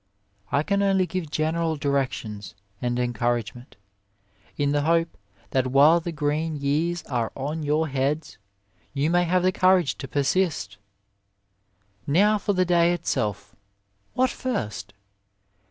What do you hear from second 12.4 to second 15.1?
the day itself! What first